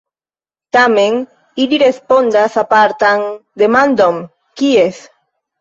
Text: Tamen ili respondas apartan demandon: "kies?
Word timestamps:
Tamen 0.77 1.19
ili 1.65 1.79
respondas 1.83 2.57
apartan 2.63 3.23
demandon: 3.65 4.21
"kies? 4.63 5.07